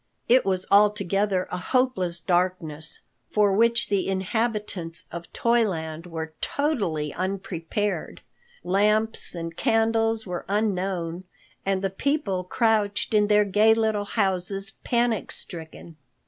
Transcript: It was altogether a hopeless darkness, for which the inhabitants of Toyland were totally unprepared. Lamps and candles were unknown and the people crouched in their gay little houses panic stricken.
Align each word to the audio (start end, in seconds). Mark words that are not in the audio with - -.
It 0.27 0.45
was 0.45 0.65
altogether 0.71 1.47
a 1.51 1.59
hopeless 1.59 2.21
darkness, 2.21 3.01
for 3.29 3.53
which 3.53 3.87
the 3.87 4.07
inhabitants 4.07 5.05
of 5.11 5.31
Toyland 5.31 6.07
were 6.07 6.33
totally 6.41 7.13
unprepared. 7.13 8.21
Lamps 8.63 9.35
and 9.35 9.55
candles 9.55 10.25
were 10.25 10.43
unknown 10.47 11.25
and 11.67 11.83
the 11.83 11.91
people 11.91 12.43
crouched 12.43 13.13
in 13.13 13.27
their 13.27 13.45
gay 13.45 13.75
little 13.75 14.05
houses 14.05 14.71
panic 14.83 15.31
stricken. 15.31 15.97